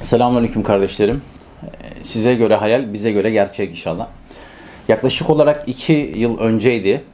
Selamünaleyküm 0.00 0.62
kardeşlerim. 0.62 1.22
Size 2.02 2.34
göre 2.34 2.54
hayal, 2.54 2.92
bize 2.92 3.12
göre 3.12 3.30
gerçek 3.30 3.70
inşallah. 3.70 4.06
Yaklaşık 4.88 5.30
olarak 5.30 5.68
iki 5.68 6.12
yıl 6.16 6.38
önceydi. 6.38 7.04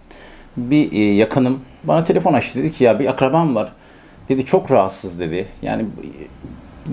Bir 0.57 0.93
e, 0.93 1.15
yakınım 1.15 1.61
bana 1.85 2.05
telefon 2.05 2.33
açtı. 2.33 2.59
Dedi 2.59 2.73
ki 2.73 2.85
ya 2.85 2.99
bir 2.99 3.07
akrabam 3.07 3.55
var. 3.55 3.73
Dedi 4.29 4.45
çok 4.45 4.71
rahatsız 4.71 5.21
dedi. 5.21 5.47
Yani 5.63 5.87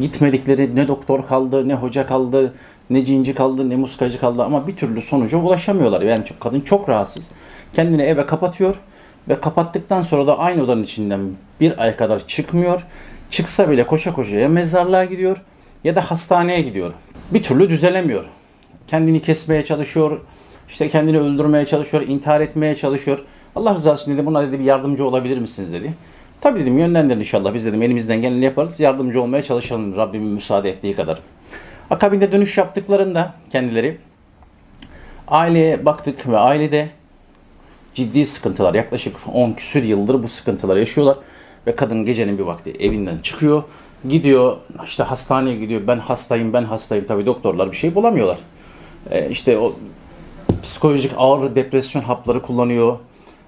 gitmedikleri 0.02 0.76
ne 0.76 0.88
doktor 0.88 1.28
kaldı, 1.28 1.68
ne 1.68 1.74
hoca 1.74 2.06
kaldı, 2.08 2.54
ne 2.90 3.06
cinci 3.06 3.34
kaldı, 3.34 3.70
ne 3.70 3.76
muskacı 3.76 4.20
kaldı 4.20 4.44
ama 4.44 4.68
bir 4.68 4.76
türlü 4.76 5.02
sonuca 5.02 5.38
ulaşamıyorlar. 5.38 6.02
Yani 6.02 6.24
kadın 6.40 6.62
çok 6.62 6.90
rahatsız. 6.90 7.32
Kendini 7.74 8.02
eve 8.02 8.26
kapatıyor 8.26 8.76
ve 9.30 9.42
kapattıktan 9.42 10.02
sonra 10.02 10.28
da 10.28 10.40
aynı 10.40 10.64
odanın 10.64 10.84
içinden 10.84 11.20
bir 11.60 11.84
ay 11.84 11.96
kadar 11.96 12.28
çıkmıyor. 12.28 12.86
Çıksa 13.30 13.70
bile 13.70 13.88
koşa 13.88 14.14
koşa 14.14 14.36
ya 14.36 14.50
mezarlığa 14.50 15.06
gidiyor 15.06 15.38
ya 15.84 15.96
da 15.96 16.02
hastaneye 16.02 16.62
gidiyor. 16.62 16.94
Bir 17.32 17.44
türlü 17.44 17.70
düzelemiyor. 17.70 18.26
Kendini 18.88 19.22
kesmeye 19.22 19.66
çalışıyor, 19.66 20.20
işte 20.70 20.90
kendini 20.90 21.20
öldürmeye 21.20 21.66
çalışıyor, 21.66 22.04
intihar 22.08 22.42
etmeye 22.42 22.76
çalışıyor. 22.76 23.20
Allah 23.56 23.74
rızası 23.74 24.04
için 24.04 24.14
dedi 24.18 24.26
buna 24.26 24.42
dedi 24.48 24.60
bir 24.60 24.64
yardımcı 24.64 25.06
olabilir 25.06 25.38
misiniz 25.38 25.74
dedi. 25.74 25.94
Tabii 26.42 26.60
dedim 26.60 26.78
yönlendirin 26.78 27.20
inşallah 27.20 27.54
biz 27.54 27.66
dedim 27.66 27.82
elimizden 27.82 28.22
geleni 28.22 28.46
yaparız. 28.46 28.80
Yardımcı 28.80 29.22
olmaya 29.22 29.44
çalışalım 29.44 29.98
Rabbimin 29.98 30.28
müsaade 30.28 30.70
ettiği 30.70 30.96
kadar. 30.96 31.20
Akabinde 31.90 32.32
dönüş 32.32 32.58
yaptıklarında 32.58 33.34
kendileri 33.52 33.98
aileye 35.28 35.86
baktık 35.86 36.28
ve 36.28 36.38
ailede 36.38 36.90
ciddi 37.94 38.26
sıkıntılar. 38.26 38.74
Yaklaşık 38.74 39.16
10 39.34 39.54
küsür 39.54 39.84
yıldır 39.84 40.24
bu 40.24 40.28
sıkıntılar 40.28 40.78
yaşıyorlar. 40.78 41.18
Ve 41.68 41.76
kadın 41.76 42.06
gecenin 42.06 42.38
bir 42.38 42.44
vakti 42.44 42.72
evinden 42.72 43.18
çıkıyor 43.18 43.64
gidiyor 44.10 44.58
işte 44.86 45.04
hastaneye 45.04 45.56
gidiyor. 45.56 45.82
Ben 45.88 46.00
hastayım 46.00 46.54
ben 46.54 46.64
hastayım. 46.64 47.06
Tabii 47.06 47.26
doktorlar 47.26 47.72
bir 47.72 47.78
şey 47.78 47.96
bulamıyorlar. 47.96 48.40
Ee, 49.12 49.30
işte 49.30 49.58
o 49.58 49.74
psikolojik 50.64 51.12
ağır 51.18 51.56
depresyon 51.56 52.02
hapları 52.02 52.42
kullanıyor. 52.42 52.98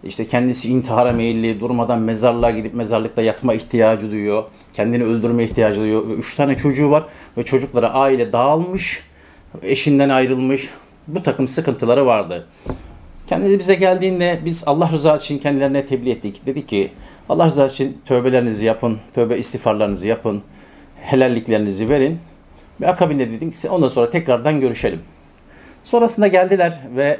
İşte 0.03 0.27
kendisi 0.27 0.69
intihara 0.69 1.11
meyilli 1.11 1.59
durmadan 1.59 1.99
mezarlığa 1.99 2.51
gidip 2.51 2.73
mezarlıkta 2.73 3.21
yatma 3.21 3.53
ihtiyacı 3.53 4.11
duyuyor. 4.11 4.43
Kendini 4.73 5.03
öldürme 5.03 5.43
ihtiyacı 5.43 5.79
duyuyor. 5.79 6.09
Ve 6.09 6.13
üç 6.13 6.35
tane 6.35 6.57
çocuğu 6.57 6.91
var 6.91 7.03
ve 7.37 7.45
çocuklara 7.45 7.89
aile 7.89 8.33
dağılmış 8.33 9.03
eşinden 9.63 10.09
ayrılmış. 10.09 10.69
Bu 11.07 11.23
takım 11.23 11.47
sıkıntıları 11.47 12.05
vardı 12.05 12.47
Kendisi 13.27 13.59
bize 13.59 13.75
geldiğinde 13.75 14.39
biz 14.45 14.63
Allah 14.65 14.91
rızası 14.91 15.25
için 15.25 15.39
kendilerine 15.39 15.85
tebliğ 15.85 16.11
ettik. 16.11 16.45
Dedi 16.45 16.65
ki 16.65 16.91
Allah 17.29 17.45
rızası 17.45 17.73
için 17.73 17.97
tövbelerinizi 18.05 18.65
yapın, 18.65 18.99
tövbe 19.13 19.37
istiğfarlarınızı 19.37 20.07
yapın, 20.07 20.43
helalliklerinizi 21.01 21.89
verin. 21.89 22.19
Ve 22.81 22.87
akabinde 22.87 23.31
dedim 23.31 23.51
ki 23.51 23.69
ondan 23.69 23.89
sonra 23.89 24.09
tekrardan 24.09 24.59
görüşelim. 24.59 24.99
Sonrasında 25.83 26.27
geldiler 26.27 26.79
ve 26.95 27.19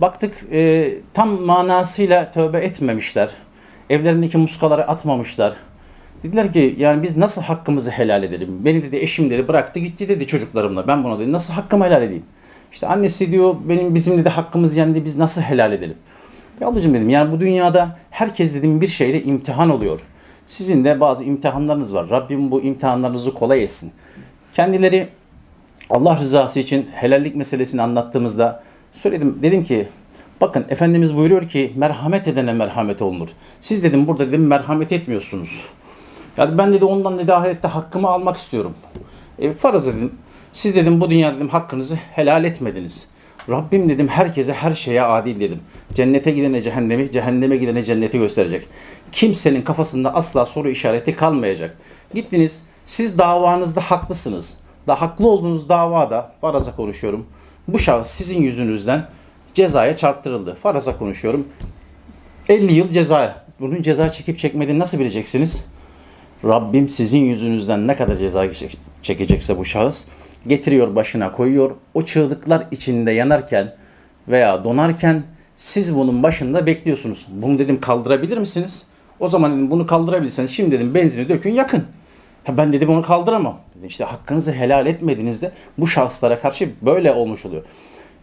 baktık 0.00 0.34
e, 0.52 0.90
tam 1.14 1.40
manasıyla 1.40 2.30
tövbe 2.30 2.58
etmemişler. 2.58 3.30
Evlerindeki 3.90 4.38
muskaları 4.38 4.88
atmamışlar. 4.88 5.54
Dediler 6.22 6.52
ki 6.52 6.74
yani 6.78 7.02
biz 7.02 7.16
nasıl 7.16 7.42
hakkımızı 7.42 7.90
helal 7.90 8.22
edelim? 8.22 8.64
Beni 8.64 8.82
dedi 8.82 8.96
eşim 8.96 9.30
dedi 9.30 9.48
bıraktı 9.48 9.80
gitti 9.80 10.08
dedi 10.08 10.26
çocuklarımla. 10.26 10.86
Ben 10.86 11.04
buna 11.04 11.18
dedi 11.18 11.32
nasıl 11.32 11.52
hakkımı 11.52 11.84
helal 11.84 12.02
edeyim? 12.02 12.24
İşte 12.72 12.86
annesi 12.86 13.32
diyor 13.32 13.56
benim 13.64 13.94
bizim 13.94 14.18
dedi 14.18 14.28
hakkımız 14.28 14.76
yendi 14.76 15.04
biz 15.04 15.16
nasıl 15.16 15.40
helal 15.42 15.72
edelim? 15.72 15.96
Ya 16.60 16.68
ablacığım 16.68 16.94
dedim 16.94 17.08
yani 17.08 17.32
bu 17.32 17.40
dünyada 17.40 17.96
herkes 18.10 18.54
dedim 18.54 18.80
bir 18.80 18.88
şeyle 18.88 19.22
imtihan 19.22 19.70
oluyor. 19.70 20.00
Sizin 20.46 20.84
de 20.84 21.00
bazı 21.00 21.24
imtihanlarınız 21.24 21.94
var. 21.94 22.10
Rabbim 22.10 22.50
bu 22.50 22.60
imtihanlarınızı 22.60 23.34
kolay 23.34 23.62
etsin. 23.62 23.92
Kendileri 24.52 25.08
Allah 25.90 26.16
rızası 26.16 26.60
için 26.60 26.88
helallik 26.92 27.36
meselesini 27.36 27.82
anlattığımızda 27.82 28.62
söyledim. 28.92 29.38
Dedim 29.42 29.64
ki 29.64 29.88
bakın 30.40 30.64
Efendimiz 30.68 31.16
buyuruyor 31.16 31.48
ki 31.48 31.72
merhamet 31.76 32.28
edene 32.28 32.52
merhamet 32.52 33.02
olunur. 33.02 33.28
Siz 33.60 33.82
dedim 33.82 34.06
burada 34.06 34.28
dedim 34.28 34.46
merhamet 34.46 34.92
etmiyorsunuz. 34.92 35.60
Yani 36.36 36.58
ben 36.58 36.72
dedi 36.72 36.84
ondan 36.84 37.18
dedi 37.18 37.34
ahirette 37.34 37.68
hakkımı 37.68 38.08
almak 38.08 38.36
istiyorum. 38.36 38.74
E, 39.38 39.52
farz 39.52 39.86
dedim. 39.86 40.12
Siz 40.52 40.74
dedim 40.74 41.00
bu 41.00 41.10
dünyada 41.10 41.36
dedim 41.36 41.48
hakkınızı 41.48 41.94
helal 41.94 42.44
etmediniz. 42.44 43.06
Rabbim 43.48 43.88
dedim 43.88 44.08
herkese 44.08 44.52
her 44.52 44.74
şeye 44.74 45.02
adil 45.02 45.40
dedim. 45.40 45.60
Cennete 45.94 46.30
gidene 46.30 46.62
cehennemi, 46.62 47.12
cehenneme 47.12 47.56
gidene 47.56 47.84
cenneti 47.84 48.18
gösterecek. 48.18 48.66
Kimsenin 49.12 49.62
kafasında 49.62 50.14
asla 50.14 50.46
soru 50.46 50.70
işareti 50.70 51.16
kalmayacak. 51.16 51.78
Gittiniz 52.14 52.62
siz 52.84 53.18
davanızda 53.18 53.80
haklısınız. 53.80 54.56
Da 54.88 55.00
haklı 55.00 55.28
olduğunuz 55.28 55.68
davada 55.68 56.32
faraza 56.40 56.76
konuşuyorum. 56.76 57.26
Bu 57.68 57.78
şahıs 57.78 58.06
sizin 58.06 58.42
yüzünüzden 58.42 59.08
cezaya 59.54 59.96
çarptırıldı. 59.96 60.54
Faraza 60.62 60.98
konuşuyorum. 60.98 61.48
50 62.48 62.72
yıl 62.72 62.88
ceza. 62.88 63.44
Bunun 63.60 63.82
ceza 63.82 64.12
çekip 64.12 64.38
çekmediğini 64.38 64.78
nasıl 64.78 64.98
bileceksiniz? 64.98 65.64
Rabbim 66.44 66.88
sizin 66.88 67.18
yüzünüzden 67.18 67.86
ne 67.86 67.96
kadar 67.96 68.16
ceza 68.16 68.52
çek- 68.52 68.76
çekecekse 69.02 69.58
bu 69.58 69.64
şahıs 69.64 70.04
getiriyor 70.48 70.96
başına 70.96 71.32
koyuyor. 71.32 71.70
O 71.94 72.02
çığlıklar 72.02 72.66
içinde 72.70 73.12
yanarken 73.12 73.74
veya 74.28 74.64
donarken 74.64 75.22
siz 75.56 75.94
bunun 75.96 76.22
başında 76.22 76.66
bekliyorsunuz. 76.66 77.26
Bunu 77.30 77.58
dedim 77.58 77.80
kaldırabilir 77.80 78.38
misiniz? 78.38 78.82
O 79.20 79.28
zaman 79.28 79.52
dedim 79.52 79.70
bunu 79.70 79.86
kaldırabilirseniz 79.86 80.50
şimdi 80.50 80.72
dedim 80.72 80.94
benzini 80.94 81.28
dökün 81.28 81.52
yakın. 81.52 81.84
Ha 82.44 82.56
ben 82.56 82.72
dedim 82.72 82.88
onu 82.88 83.02
kaldıramam. 83.02 83.58
Dedim, 83.74 83.88
İşte 83.88 84.04
hakkınızı 84.04 84.52
helal 84.52 84.86
etmediğinizde 84.86 85.52
bu 85.78 85.86
şahıslara 85.86 86.38
karşı 86.40 86.70
böyle 86.82 87.12
olmuş 87.12 87.46
oluyor. 87.46 87.62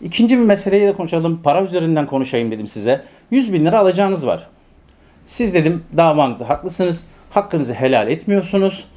İkinci 0.02 0.38
bir 0.38 0.44
meseleyi 0.44 0.88
de 0.88 0.94
konuşalım. 0.94 1.42
Para 1.44 1.64
üzerinden 1.64 2.06
konuşayım 2.06 2.52
dedim 2.52 2.68
size. 2.68 3.02
100 3.32 3.54
bin 3.54 3.66
lira 3.66 3.80
alacağınız 3.80 4.28
var. 4.28 4.48
Siz 5.26 5.54
dedim 5.54 5.84
davanızda 5.98 6.50
haklısınız. 6.50 7.06
Hakkınızı 7.30 7.74
helal 7.74 8.08
etmiyorsunuz. 8.08 8.88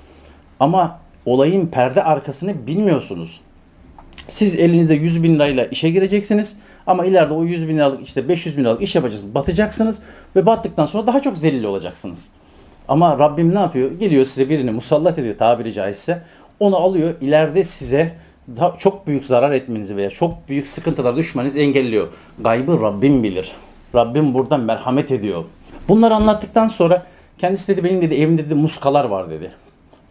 Ama 0.60 1.00
olayın 1.32 1.66
perde 1.66 2.02
arkasını 2.04 2.66
bilmiyorsunuz. 2.66 3.40
Siz 4.28 4.54
elinizde 4.54 4.94
100 4.94 5.22
bin 5.22 5.34
lirayla 5.34 5.64
işe 5.64 5.90
gireceksiniz. 5.90 6.56
Ama 6.86 7.04
ileride 7.04 7.34
o 7.34 7.44
100 7.44 7.68
bin 7.68 7.76
liralık 7.76 8.08
işte 8.08 8.28
500 8.28 8.56
bin 8.56 8.64
liralık 8.64 8.82
iş 8.82 8.94
yapacaksınız. 8.94 9.34
Batacaksınız 9.34 10.02
ve 10.36 10.46
battıktan 10.46 10.86
sonra 10.86 11.06
daha 11.06 11.22
çok 11.22 11.36
zelil 11.36 11.64
olacaksınız. 11.64 12.28
Ama 12.88 13.18
Rabbim 13.18 13.54
ne 13.54 13.58
yapıyor? 13.58 13.90
Geliyor 13.90 14.24
size 14.24 14.48
birini 14.48 14.70
musallat 14.70 15.18
ediyor 15.18 15.38
tabiri 15.38 15.72
caizse. 15.72 16.22
Onu 16.60 16.76
alıyor 16.76 17.14
ileride 17.20 17.64
size 17.64 18.14
daha 18.56 18.74
çok 18.78 19.06
büyük 19.06 19.24
zarar 19.24 19.50
etmenizi 19.50 19.96
veya 19.96 20.10
çok 20.10 20.48
büyük 20.48 20.66
sıkıntılar 20.66 21.16
düşmenizi 21.16 21.58
engelliyor. 21.60 22.08
Gaybı 22.38 22.80
Rabbim 22.82 23.22
bilir. 23.22 23.52
Rabbim 23.94 24.34
buradan 24.34 24.60
merhamet 24.60 25.10
ediyor. 25.10 25.44
Bunları 25.88 26.14
anlattıktan 26.14 26.68
sonra 26.68 27.06
kendisi 27.38 27.72
dedi 27.72 27.84
benim 27.84 28.02
dedi 28.02 28.14
evimde 28.14 28.46
dedi 28.46 28.54
muskalar 28.54 29.04
var 29.04 29.30
dedi. 29.30 29.50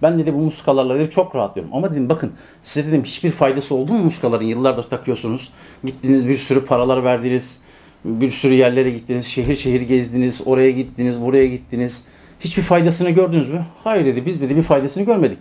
Ben 0.01 0.19
dedi 0.19 0.33
bu 0.33 0.37
muskalarla 0.37 0.99
dedi 0.99 1.09
çok 1.09 1.35
rahatlıyorum. 1.35 1.75
Ama 1.75 1.91
dedim 1.91 2.09
bakın 2.09 2.33
size 2.61 2.87
dedim 2.87 3.03
hiçbir 3.03 3.31
faydası 3.31 3.75
oldu 3.75 3.93
mu 3.93 4.03
muskaların 4.03 4.45
yıllardır 4.45 4.83
takıyorsunuz. 4.83 5.49
Gittiniz 5.83 6.27
bir 6.27 6.37
sürü 6.37 6.65
paralar 6.65 7.03
verdiniz. 7.03 7.61
Bir 8.05 8.31
sürü 8.31 8.53
yerlere 8.53 8.89
gittiniz. 8.89 9.25
Şehir 9.25 9.55
şehir 9.55 9.81
gezdiniz. 9.81 10.41
Oraya 10.45 10.71
gittiniz. 10.71 11.21
Buraya 11.21 11.47
gittiniz. 11.47 12.07
Hiçbir 12.39 12.63
faydasını 12.63 13.09
gördünüz 13.09 13.49
mü? 13.49 13.65
Hayır 13.83 14.05
dedi 14.05 14.25
biz 14.25 14.41
dedi 14.41 14.55
bir 14.55 14.63
faydasını 14.63 15.03
görmedik. 15.03 15.37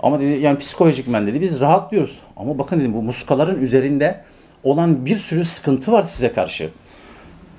Ama 0.00 0.20
dedi 0.20 0.40
yani 0.40 0.58
psikolojik 0.58 1.08
men 1.08 1.26
dedi 1.26 1.40
biz 1.40 1.60
rahatlıyoruz. 1.60 2.18
Ama 2.36 2.58
bakın 2.58 2.80
dedim 2.80 2.94
bu 2.94 3.02
muskaların 3.02 3.62
üzerinde 3.62 4.24
olan 4.64 5.06
bir 5.06 5.16
sürü 5.16 5.44
sıkıntı 5.44 5.92
var 5.92 6.02
size 6.02 6.32
karşı. 6.32 6.70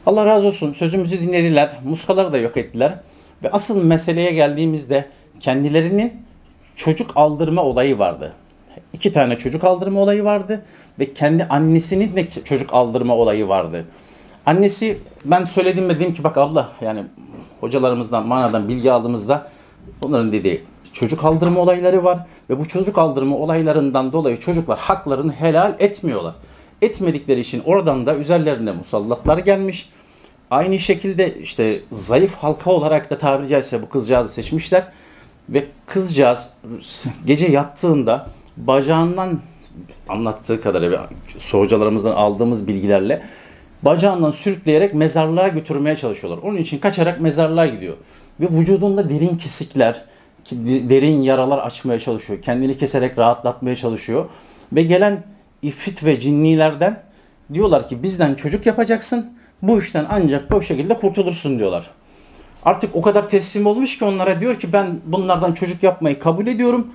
Allah 0.05 0.25
razı 0.25 0.47
olsun 0.47 0.73
sözümüzü 0.73 1.21
dinlediler. 1.21 1.79
Muskaları 1.83 2.33
da 2.33 2.37
yok 2.37 2.57
ettiler. 2.57 2.99
Ve 3.43 3.51
asıl 3.51 3.83
meseleye 3.83 4.31
geldiğimizde 4.31 5.05
kendilerinin 5.39 6.13
çocuk 6.83 7.11
aldırma 7.15 7.63
olayı 7.63 7.99
vardı. 7.99 8.33
İki 8.93 9.13
tane 9.13 9.37
çocuk 9.37 9.63
aldırma 9.63 9.99
olayı 9.99 10.23
vardı 10.23 10.61
ve 10.99 11.13
kendi 11.13 11.43
annesinin 11.43 12.15
de 12.15 12.29
çocuk 12.29 12.73
aldırma 12.73 13.15
olayı 13.15 13.47
vardı. 13.47 13.85
Annesi 14.45 14.97
ben 15.25 15.45
söyledim 15.45 15.89
ve 15.89 15.99
dedim 15.99 16.13
ki 16.13 16.23
bak 16.23 16.37
abla 16.37 16.69
yani 16.81 17.03
hocalarımızdan 17.59 18.27
manadan 18.27 18.67
bilgi 18.67 18.91
aldığımızda 18.91 19.47
bunların 20.01 20.31
dediği 20.31 20.63
çocuk 20.93 21.25
aldırma 21.25 21.59
olayları 21.59 22.03
var 22.03 22.19
ve 22.49 22.59
bu 22.59 22.67
çocuk 22.67 22.97
aldırma 22.97 23.35
olaylarından 23.37 24.13
dolayı 24.13 24.39
çocuklar 24.39 24.79
haklarını 24.79 25.31
helal 25.31 25.75
etmiyorlar. 25.79 26.33
Etmedikleri 26.81 27.39
için 27.39 27.61
oradan 27.65 28.05
da 28.05 28.15
üzerlerine 28.15 28.71
musallatlar 28.71 29.37
gelmiş. 29.37 29.89
Aynı 30.51 30.79
şekilde 30.79 31.35
işte 31.39 31.79
zayıf 31.91 32.35
halka 32.35 32.71
olarak 32.71 33.09
da 33.09 33.17
tabiri 33.17 33.49
caizse 33.49 33.81
bu 33.81 33.89
kızcağızı 33.89 34.33
seçmişler. 34.33 34.83
Ve 35.51 35.65
kızcağız 35.85 36.53
gece 37.25 37.45
yattığında 37.45 38.27
bacağından 38.57 39.39
anlattığı 40.09 40.61
kadarıyla 40.61 41.09
hocalarımızdan 41.51 42.11
aldığımız 42.11 42.67
bilgilerle 42.67 43.23
bacağından 43.81 44.31
sürükleyerek 44.31 44.93
mezarlığa 44.93 45.47
götürmeye 45.47 45.97
çalışıyorlar. 45.97 46.43
Onun 46.43 46.57
için 46.57 46.77
kaçarak 46.77 47.21
mezarlığa 47.21 47.65
gidiyor. 47.65 47.95
ve 48.39 48.47
vücudunda 48.49 49.09
derin 49.09 49.37
kesikler, 49.37 50.05
derin 50.89 51.21
yaralar 51.21 51.57
açmaya 51.57 51.99
çalışıyor. 51.99 52.41
Kendini 52.41 52.77
keserek 52.77 53.17
rahatlatmaya 53.17 53.75
çalışıyor. 53.75 54.25
Ve 54.73 54.83
gelen 54.83 55.23
ifrit 55.61 56.03
ve 56.03 56.19
cinnilerden 56.19 57.03
diyorlar 57.53 57.89
ki 57.89 58.03
bizden 58.03 58.35
çocuk 58.35 58.65
yapacaksın. 58.65 59.33
Bu 59.61 59.79
işten 59.79 60.05
ancak 60.09 60.51
bu 60.51 60.61
şekilde 60.61 60.93
kurtulursun 60.93 61.59
diyorlar. 61.59 61.89
Artık 62.65 62.95
o 62.95 63.01
kadar 63.01 63.29
teslim 63.29 63.65
olmuş 63.65 63.97
ki 63.97 64.05
onlara 64.05 64.41
diyor 64.41 64.59
ki 64.59 64.73
ben 64.73 64.99
bunlardan 65.05 65.53
çocuk 65.53 65.83
yapmayı 65.83 66.19
kabul 66.19 66.47
ediyorum. 66.47 66.87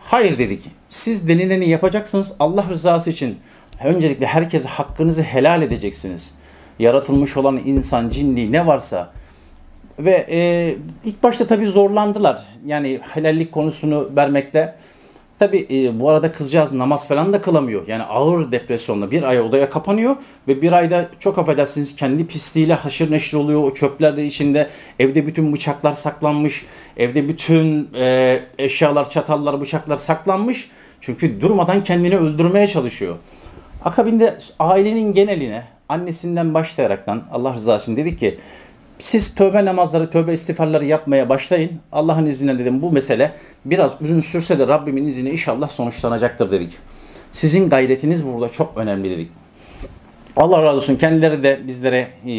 Hayır 0.00 0.38
dedik. 0.38 0.62
Siz 0.88 1.28
denileni 1.28 1.68
yapacaksınız. 1.68 2.32
Allah 2.38 2.64
rızası 2.68 3.10
için 3.10 3.38
öncelikle 3.84 4.26
herkese 4.26 4.68
hakkınızı 4.68 5.22
helal 5.22 5.62
edeceksiniz. 5.62 6.34
Yaratılmış 6.78 7.36
olan 7.36 7.60
insan, 7.64 8.08
cinli 8.08 8.52
ne 8.52 8.66
varsa 8.66 9.12
ve 9.98 10.26
e, 10.30 10.76
ilk 11.04 11.22
başta 11.22 11.46
tabii 11.46 11.66
zorlandılar. 11.66 12.44
Yani 12.66 13.00
helallik 13.02 13.52
konusunu 13.52 14.10
vermekte. 14.16 14.74
Tabii 15.38 15.66
e, 15.70 16.00
bu 16.00 16.10
arada 16.10 16.32
kızcağız 16.32 16.72
namaz 16.72 17.08
falan 17.08 17.32
da 17.32 17.40
kılamıyor. 17.40 17.88
Yani 17.88 18.02
ağır 18.02 18.52
depresyonla 18.52 19.10
bir 19.10 19.22
ay 19.22 19.40
odaya 19.40 19.70
kapanıyor 19.70 20.16
ve 20.48 20.62
bir 20.62 20.72
ayda 20.72 21.08
çok 21.20 21.38
affedersiniz 21.38 21.96
kendi 21.96 22.26
pisliğiyle 22.26 22.74
haşır 22.74 23.10
neşir 23.10 23.36
oluyor. 23.36 23.62
O 23.62 23.74
çöpler 23.74 24.16
de 24.16 24.26
içinde. 24.26 24.70
Evde 24.98 25.26
bütün 25.26 25.52
bıçaklar 25.52 25.94
saklanmış. 25.94 26.66
Evde 26.96 27.28
bütün 27.28 27.88
e, 27.94 28.40
eşyalar, 28.58 29.10
çatallar, 29.10 29.60
bıçaklar 29.60 29.96
saklanmış. 29.96 30.70
Çünkü 31.00 31.40
durmadan 31.40 31.84
kendini 31.84 32.16
öldürmeye 32.16 32.68
çalışıyor. 32.68 33.16
Akabinde 33.84 34.38
ailenin 34.58 35.12
geneline 35.12 35.64
annesinden 35.88 36.54
başlayaraktan 36.54 37.22
Allah 37.32 37.54
rızası 37.54 37.82
için 37.84 37.96
dedik 37.96 38.18
ki 38.18 38.38
siz 38.98 39.34
tövbe 39.34 39.64
namazları, 39.64 40.10
tövbe 40.10 40.32
istiğfarları 40.32 40.84
yapmaya 40.84 41.28
başlayın. 41.28 41.70
Allah'ın 41.92 42.26
izniyle 42.26 42.58
dedim 42.58 42.82
bu 42.82 42.92
mesele 42.92 43.32
biraz 43.64 43.92
uzun 44.00 44.20
sürse 44.20 44.58
de 44.58 44.68
Rabbimin 44.68 45.06
izniyle 45.06 45.30
inşallah 45.30 45.68
sonuçlanacaktır 45.68 46.50
dedik. 46.50 46.78
Sizin 47.32 47.70
gayretiniz 47.70 48.26
burada 48.26 48.48
çok 48.48 48.78
önemli 48.78 49.10
dedik. 49.10 49.30
Allah 50.36 50.62
razı 50.62 50.76
olsun 50.76 50.96
kendileri 50.96 51.42
de 51.42 51.60
bizlere 51.66 52.08
e, 52.26 52.32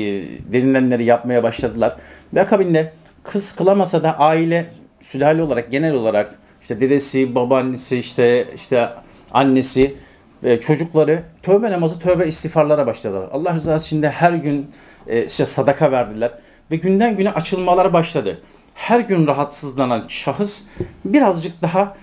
denilenleri 0.53 1.03
yapmaya 1.03 1.43
başladılar. 1.43 1.95
Ve 2.33 2.41
akabinde 2.41 2.93
kız 3.23 3.51
kılamasa 3.51 4.03
da 4.03 4.19
aile 4.19 4.65
sülale 5.01 5.43
olarak 5.43 5.71
genel 5.71 5.93
olarak 5.93 6.35
işte 6.61 6.81
dedesi, 6.81 7.35
babaannesi, 7.35 7.97
işte 7.97 8.45
işte 8.55 8.89
annesi 9.31 9.95
ve 10.43 10.61
çocukları 10.61 11.23
tövbe 11.43 11.71
namazı, 11.71 11.99
tövbe 11.99 12.27
istiğfarlara 12.27 12.87
başladılar. 12.87 13.29
Allah 13.31 13.53
rızası 13.53 13.85
için 13.85 14.01
de 14.01 14.09
her 14.09 14.33
gün 14.33 14.71
e, 15.07 15.25
işte 15.25 15.45
sadaka 15.45 15.91
verdiler 15.91 16.31
ve 16.71 16.75
günden 16.75 17.17
güne 17.17 17.29
açılmalar 17.29 17.93
başladı. 17.93 18.41
Her 18.75 18.99
gün 18.99 19.27
rahatsızlanan 19.27 20.05
şahıs 20.07 20.63
birazcık 21.05 21.61
daha 21.61 21.97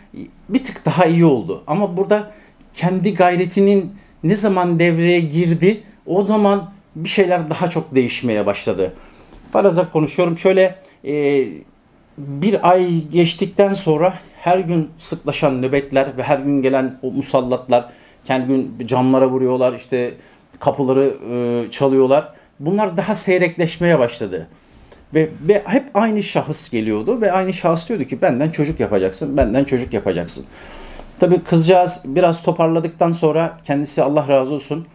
bir 0.49 0.65
tık 0.65 0.85
daha 0.85 1.07
iyi 1.07 1.25
oldu. 1.25 1.63
Ama 1.67 1.97
burada 1.97 2.31
kendi 2.75 3.15
gayretinin 3.15 3.93
ne 4.23 4.37
zaman 4.37 4.79
devreye 4.79 5.21
girdi 5.21 5.83
o 6.07 6.25
zaman 6.25 6.73
bir 6.97 7.09
şeyler 7.09 7.51
daha 7.51 7.71
çok 7.71 7.95
değişmeye 7.95 8.47
başladı. 8.47 8.93
Faraza 9.53 9.91
konuşuyorum. 9.91 10.39
Şöyle 10.39 10.79
e, 11.05 11.45
bir 12.19 12.71
ay 12.71 13.09
geçtikten 13.09 13.75
sonra 13.75 14.15
her 14.37 14.59
gün 14.59 14.91
sıklaşan 14.99 15.63
nöbetler 15.63 16.17
ve 16.17 16.23
her 16.23 16.39
gün 16.39 16.63
gelen 16.63 16.99
o 17.03 17.11
musallatlar, 17.11 17.89
kendi 18.25 18.47
gün 18.47 18.87
camlara 18.87 19.31
vuruyorlar, 19.31 19.73
işte 19.73 20.15
kapıları 20.61 21.15
e, 21.31 21.71
çalıyorlar. 21.71 22.35
Bunlar 22.65 22.97
daha 22.97 23.15
seyrekleşmeye 23.15 23.99
başladı. 23.99 24.49
Ve, 25.15 25.31
ve 25.49 25.63
hep 25.67 25.85
aynı 25.95 26.23
şahıs 26.23 26.71
geliyordu 26.71 27.21
ve 27.21 27.33
aynı 27.33 27.53
şahıs 27.53 27.89
diyordu 27.89 28.05
ki 28.05 28.23
benden 28.23 28.51
çocuk 28.51 28.81
yapacaksın, 28.81 29.37
benden 29.37 29.65
çocuk 29.65 29.93
yapacaksın. 29.93 30.45
Tabii 31.21 31.43
kızcağız 31.43 32.03
biraz 32.05 32.43
toparladıktan 32.43 33.13
sonra 33.13 33.59
kendisi 33.65 34.03
Allah 34.03 34.29
razı 34.29 34.55
olsun 34.55 34.87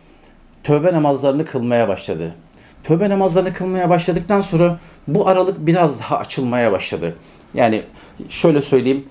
tövbe 0.64 0.94
namazlarını 0.94 1.46
kılmaya 1.46 1.88
başladı. 1.88 2.36
Tövbe 2.84 3.10
namazlarını 3.10 3.54
kılmaya 3.54 3.90
başladıktan 3.90 4.42
sonra 4.42 4.80
bu 5.08 5.28
aralık 5.28 5.68
biraz 5.68 6.00
daha 6.00 6.18
açılmaya 6.18 6.72
başladı. 6.72 7.16
Yani 7.54 7.82
şöyle 8.30 8.62
söyleyeyim 8.62 9.06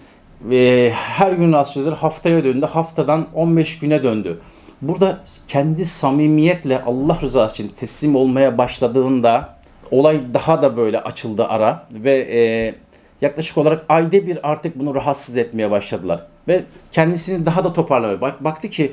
e, 0.51 0.91
her 0.95 1.33
gün 1.33 1.53
rastlıyordur 1.53 1.97
haftaya 1.97 2.45
döndü 2.45 2.67
haftadan 2.67 3.27
15 3.35 3.79
güne 3.79 4.03
döndü. 4.03 4.41
Burada 4.83 5.21
kendi 5.49 5.87
samimiyetle 5.87 6.83
Allah 6.83 7.19
rızası 7.23 7.55
için 7.55 7.69
teslim 7.69 8.17
olmaya 8.17 8.59
başladığında 8.59 9.57
olay 9.91 10.21
daha 10.35 10.63
da 10.63 10.77
böyle 10.77 11.01
açıldı 11.01 11.45
ara 11.45 11.87
ve 11.91 12.13
e, 12.13 12.75
yaklaşık 13.21 13.59
olarak 13.59 13.85
ayda 13.89 14.27
bir 14.27 14.51
artık 14.51 14.79
bunu 14.79 14.95
rahatsız 14.95 15.37
etmeye 15.37 15.71
başladılar. 15.71 16.27
Ve 16.49 16.63
kendisini 16.93 17.47
daha 17.47 17.65
da 17.65 17.73
toparlamaya 17.73 18.21
bak, 18.21 18.45
baktı 18.45 18.71
ki 18.71 18.93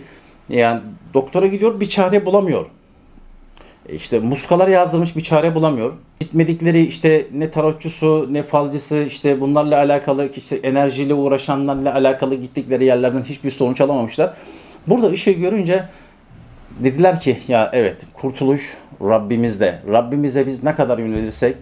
yani 0.49 0.81
doktora 1.13 1.47
gidiyor 1.47 1.79
bir 1.79 1.89
çare 1.89 2.25
bulamıyor. 2.25 2.65
E 3.89 3.95
İşte 3.95 4.19
muskalar 4.19 4.67
yazdırmış 4.67 5.15
bir 5.15 5.23
çare 5.23 5.55
bulamıyor. 5.55 5.93
Gitmedikleri 6.19 6.81
işte 6.81 7.27
ne 7.33 7.51
tarotçusu 7.51 8.27
ne 8.31 8.43
falcısı 8.43 9.05
işte 9.07 9.41
bunlarla 9.41 9.77
alakalı 9.77 10.29
işte 10.35 10.55
enerjiyle 10.55 11.13
uğraşanlarla 11.13 11.93
alakalı 11.93 12.35
gittikleri 12.35 12.85
yerlerden 12.85 13.23
hiçbir 13.23 13.51
sonuç 13.51 13.81
alamamışlar. 13.81 14.33
Burada 14.87 15.07
ışığı 15.07 15.31
görünce 15.31 15.83
dediler 16.79 17.19
ki 17.19 17.37
ya 17.47 17.69
evet 17.73 18.01
kurtuluş 18.13 18.73
Rabbimizde. 19.01 19.79
Rabbimize 19.91 20.47
biz 20.47 20.63
ne 20.63 20.75
kadar 20.75 20.97
yönelirsek 20.97 21.55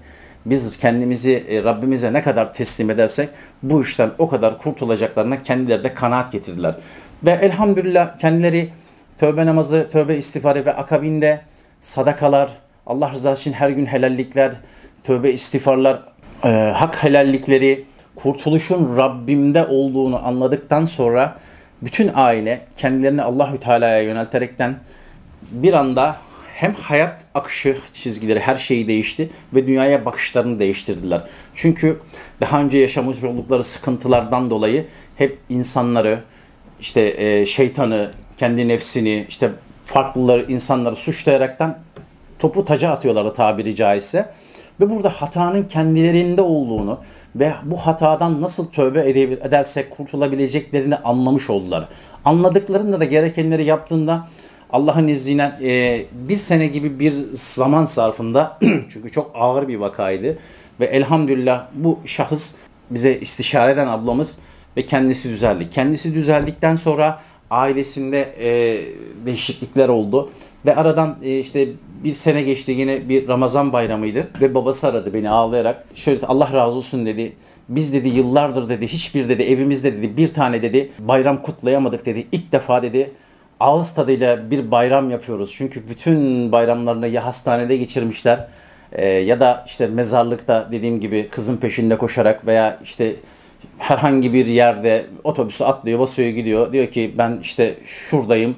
biz 0.46 0.78
kendimizi 0.78 1.44
e, 1.50 1.64
Rabbimize 1.64 2.14
ne 2.14 2.22
kadar 2.22 2.54
teslim 2.54 2.90
edersek 2.90 3.30
bu 3.64 3.84
işten 3.84 4.12
o 4.18 4.30
kadar 4.30 4.58
kurtulacaklarına 4.58 5.44
kendileri 5.44 5.84
de 5.84 5.94
kanaat 5.94 6.32
getirdiler. 6.32 6.76
Ve 7.26 7.32
elhamdülillah 7.32 8.20
kendileri 8.20 8.70
tövbe 9.18 9.46
namazı, 9.46 9.88
tövbe 9.92 10.18
istiğfarı 10.18 10.66
ve 10.66 10.74
akabinde 10.74 11.42
sadakalar, 11.82 12.52
Allah 12.88 13.12
rızası 13.12 13.42
için 13.42 13.54
her 13.54 13.70
gün 13.70 13.86
helallikler, 13.86 14.52
tövbe 15.04 15.32
istiğfarlar, 15.32 16.02
e, 16.44 16.50
hak 16.76 17.04
helallikleri, 17.04 17.86
kurtuluşun 18.16 18.98
Rabbimde 18.98 19.66
olduğunu 19.66 20.28
anladıktan 20.28 20.86
sonra 20.86 21.38
bütün 21.82 22.12
aile 22.14 22.62
kendilerini 22.78 23.22
Allahü 23.22 23.60
Teala'ya 23.60 24.02
yönelterekten 24.02 24.80
bir 25.52 25.74
anda 25.74 26.18
hem 26.54 26.74
hayat 26.74 27.22
akışı 27.36 27.78
çizgileri 27.94 28.40
her 28.40 28.56
şeyi 28.56 28.88
değişti 28.88 29.30
ve 29.54 29.68
dünyaya 29.68 30.06
bakışlarını 30.06 30.60
değiştirdiler. 30.60 31.22
Çünkü 31.56 32.00
daha 32.42 32.62
önce 32.62 32.78
yaşamış 32.78 33.24
oldukları 33.24 33.64
sıkıntılardan 33.64 34.50
dolayı 34.50 34.86
hep 35.16 35.38
insanları 35.50 36.20
işte 36.80 37.14
e, 37.18 37.46
şeytanı, 37.46 38.12
kendi 38.38 38.68
nefsini, 38.68 39.26
işte 39.30 39.52
farklıları, 39.86 40.52
insanları 40.52 40.96
suçlayaraktan 40.96 41.80
topu 42.40 42.66
taca 42.66 42.90
atıyorlardı 42.90 43.34
tabiri 43.34 43.76
caizse. 43.76 44.30
Ve 44.82 44.90
burada 44.90 45.10
hatanın 45.10 45.64
kendilerinde 45.64 46.42
olduğunu 46.42 47.00
ve 47.36 47.54
bu 47.64 47.78
hatadan 47.78 48.42
nasıl 48.42 48.68
tövbe 48.68 49.10
edersek 49.10 49.92
kurtulabileceklerini 49.92 50.96
anlamış 50.96 51.50
oldular. 51.50 51.88
Anladıklarında 52.26 53.00
da 53.00 53.06
gerekenleri 53.06 53.66
yaptığında 53.66 54.28
Allah'ın 54.72 55.08
izniyle 55.08 55.52
e, 55.62 56.06
bir 56.14 56.38
sene 56.38 56.68
gibi 56.68 57.00
bir 57.00 57.14
zaman 57.34 57.86
zarfında 57.86 58.58
çünkü 58.62 59.12
çok 59.12 59.32
ağır 59.36 59.68
bir 59.68 59.76
vakaydı 59.76 60.38
ve 60.80 60.86
elhamdülillah 60.86 61.68
bu 61.74 62.00
şahıs 62.06 62.56
bize 62.90 63.20
istişare 63.20 63.72
eden 63.72 63.88
ablamız 63.88 64.40
ve 64.78 64.86
kendisi 64.86 65.30
düzeldi. 65.30 65.70
Kendisi 65.70 66.14
düzeldikten 66.14 66.76
sonra 66.76 67.20
ailesinde 67.50 68.20
e, 68.40 68.82
değişiklikler 69.26 69.90
oldu 69.90 70.30
ve 70.66 70.76
aradan 70.76 71.18
e, 71.24 71.40
işte 71.40 71.68
bir 72.04 72.14
sene 72.14 72.42
geçti 72.42 72.72
yine 72.72 73.10
bir 73.10 73.28
Ramazan 73.28 73.74
bayramıydı 73.74 74.28
ve 74.42 74.56
babası 74.56 74.88
aradı 74.88 75.14
beni 75.14 75.30
ağlayarak 75.30 75.84
şöyle 75.96 76.26
Allah 76.26 76.54
razı 76.54 76.78
olsun 76.78 77.06
dedi 77.06 77.34
biz 77.70 77.94
dedi 77.94 78.10
yıllardır 78.10 78.70
dedi 78.70 78.88
hiçbir 78.88 79.30
dedi 79.30 79.44
evimizde 79.44 79.94
dedi 79.94 80.18
bir 80.18 80.34
tane 80.34 80.62
dedi 80.62 80.92
bayram 81.00 81.42
kutlayamadık 81.42 82.06
dedi 82.06 82.28
ilk 82.32 82.52
defa 82.52 82.84
dedi 82.84 83.12
ağız 83.62 83.94
tadıyla 83.94 84.52
bir 84.52 84.72
bayram 84.72 85.10
yapıyoruz. 85.10 85.54
Çünkü 85.56 85.90
bütün 85.90 86.52
bayramlarını 86.52 87.08
ya 87.08 87.26
hastanede 87.26 87.78
geçirmişler 87.78 88.48
e, 88.92 89.06
ya 89.06 89.40
da 89.40 89.64
işte 89.68 89.88
mezarlıkta 89.88 90.68
dediğim 90.72 91.00
gibi 91.00 91.28
kızın 91.30 91.58
peşinde 91.58 91.98
koşarak 91.98 92.48
veya 92.48 92.80
işte 92.84 93.16
herhangi 93.78 94.34
bir 94.34 94.46
yerde 94.46 95.06
otobüsü 95.24 95.64
atlıyor, 95.64 96.00
basıyor 96.00 96.30
gidiyor. 96.30 96.74
Diyor 96.74 96.88
ki 96.88 97.16
ben 97.18 97.40
işte 97.42 97.76
şuradayım, 97.86 98.56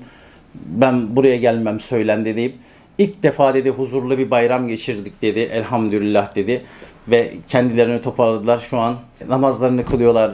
ben 0.56 1.16
buraya 1.16 1.38
gelmem 1.38 1.80
söylendi 1.80 2.36
deyip 2.36 2.56
ilk 2.98 3.24
defa 3.24 3.54
dedi 3.54 3.70
huzurlu 3.70 4.18
bir 4.18 4.32
bayram 4.32 4.68
geçirdik 4.68 5.22
dedi. 5.22 5.40
Elhamdülillah 5.40 6.36
dedi. 6.36 6.62
Ve 7.08 7.34
kendilerini 7.48 8.02
toparladılar. 8.02 8.60
Şu 8.60 8.80
an 8.80 8.96
namazlarını 9.28 9.86
kılıyorlar. 9.86 10.32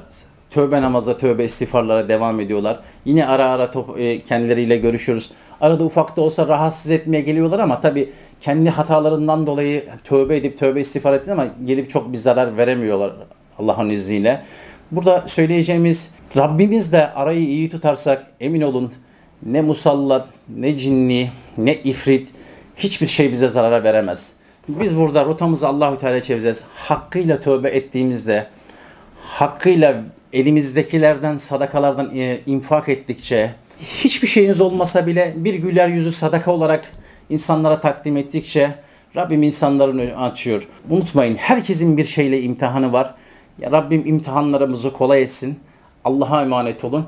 Tövbe 0.52 0.82
namaza, 0.82 1.18
tövbe 1.18 1.46
istiğfarlara 1.46 2.10
devam 2.10 2.40
ediyorlar. 2.40 2.80
Yine 3.06 3.26
ara 3.26 3.46
ara 3.46 3.72
top- 3.72 4.00
e, 4.00 4.22
kendileriyle 4.22 4.78
görüşüyoruz. 4.78 5.32
arada 5.62 5.84
ufak 5.84 6.18
da 6.18 6.22
olsa 6.22 6.48
rahatsız 6.48 6.92
etmeye 6.92 7.22
geliyorlar 7.22 7.60
ama 7.60 7.82
tabii 7.82 8.10
kendi 8.42 8.70
hatalarından 8.70 9.48
dolayı 9.48 9.86
tövbe 10.04 10.38
edip 10.38 10.58
tövbe 10.60 10.82
istiğfar 10.82 11.14
ettiğinde 11.14 11.42
ama 11.42 11.48
gelip 11.66 11.90
çok 11.90 12.14
bir 12.14 12.18
zarar 12.18 12.58
veremiyorlar 12.58 13.14
Allah'ın 13.60 13.90
izniyle. 13.90 14.44
Burada 14.92 15.24
söyleyeceğimiz 15.28 16.12
Rabbimiz 16.38 16.92
de 16.92 17.14
arayı 17.14 17.48
iyi 17.48 17.70
tutarsak 17.70 18.28
emin 18.40 18.62
olun 18.62 18.92
ne 19.44 19.62
musallat, 19.62 20.28
ne 20.56 20.78
cinni, 20.78 21.32
ne 21.58 21.74
ifrit 21.74 22.28
hiçbir 22.76 23.08
şey 23.08 23.32
bize 23.32 23.50
zarara 23.50 23.84
veremez. 23.84 24.34
Biz 24.68 24.98
burada 24.98 25.26
rotamızı 25.26 25.68
Allahü 25.68 26.00
Teala 26.00 26.22
çevireceğiz. 26.22 26.64
Hakkıyla 26.74 27.40
tövbe 27.40 27.70
ettiğimizde, 27.70 28.48
hakkıyla 29.22 30.04
elimizdekilerden, 30.34 31.38
sadakalardan 31.38 32.16
e, 32.16 32.40
infak 32.46 32.90
ettikçe, 32.90 33.56
hiçbir 33.80 34.28
şeyiniz 34.28 34.62
olmasa 34.62 35.08
bile 35.08 35.34
bir 35.38 35.54
güler 35.54 35.88
yüzü 35.88 36.12
sadaka 36.12 36.52
olarak 36.52 36.92
insanlara 37.30 37.82
takdim 37.82 38.18
ettikçe 38.18 38.76
Rabbim 39.16 39.44
insanların 39.44 40.16
açıyor. 40.16 40.68
Unutmayın 40.90 41.36
herkesin 41.36 41.98
bir 41.98 42.04
şeyle 42.04 42.42
imtihanı 42.42 42.94
var. 42.94 43.16
Ya 43.60 43.72
Rabbim 43.72 44.06
imtihanlarımızı 44.06 44.94
kolay 44.94 45.22
etsin. 45.22 45.60
Allah'a 46.06 46.42
emanet 46.42 46.84
olun. 46.84 47.08